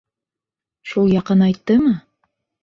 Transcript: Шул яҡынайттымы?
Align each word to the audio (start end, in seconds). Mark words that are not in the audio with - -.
Шул 0.93 1.11
яҡынайттымы? 1.17 1.93